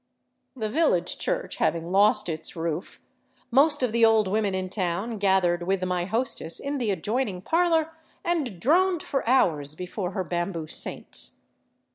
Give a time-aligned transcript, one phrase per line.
[0.55, 2.99] The village church having lost its roof,
[3.51, 7.91] most of the old women in town gathered with my hostess in the adjoining parlor
[8.25, 11.41] and droned for hours before her bamboo saints.